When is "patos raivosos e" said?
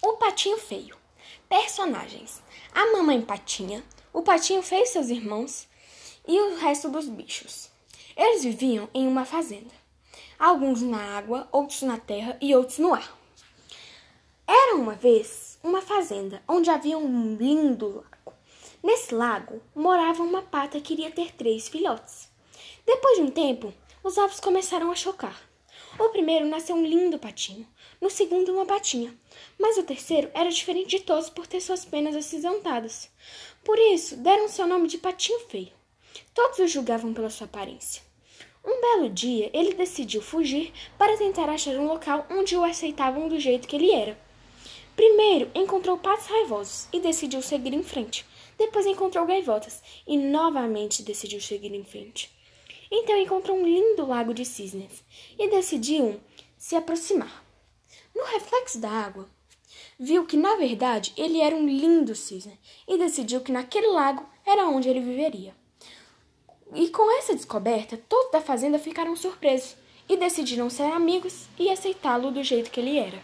45.98-47.00